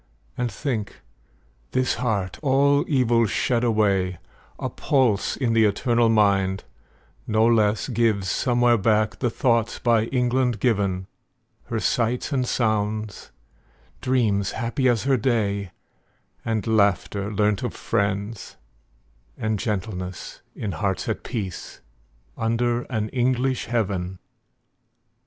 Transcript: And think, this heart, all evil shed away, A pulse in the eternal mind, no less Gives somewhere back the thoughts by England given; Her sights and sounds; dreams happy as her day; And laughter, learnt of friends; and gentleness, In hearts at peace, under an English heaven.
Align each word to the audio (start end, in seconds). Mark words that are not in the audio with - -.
And 0.35 0.51
think, 0.51 0.95
this 1.73 1.93
heart, 2.01 2.39
all 2.41 2.83
evil 2.87 3.27
shed 3.27 3.63
away, 3.63 4.17
A 4.57 4.67
pulse 4.67 5.37
in 5.37 5.53
the 5.53 5.65
eternal 5.65 6.09
mind, 6.09 6.63
no 7.27 7.45
less 7.45 7.87
Gives 7.87 8.27
somewhere 8.27 8.79
back 8.79 9.19
the 9.19 9.29
thoughts 9.29 9.77
by 9.77 10.05
England 10.05 10.59
given; 10.59 11.05
Her 11.65 11.79
sights 11.79 12.31
and 12.31 12.47
sounds; 12.47 13.29
dreams 14.01 14.53
happy 14.53 14.89
as 14.89 15.03
her 15.03 15.17
day; 15.17 15.69
And 16.43 16.65
laughter, 16.65 17.31
learnt 17.31 17.61
of 17.61 17.75
friends; 17.75 18.57
and 19.37 19.59
gentleness, 19.59 20.41
In 20.55 20.71
hearts 20.71 21.07
at 21.09 21.21
peace, 21.21 21.79
under 22.35 22.85
an 22.85 23.09
English 23.09 23.65
heaven. 23.65 24.17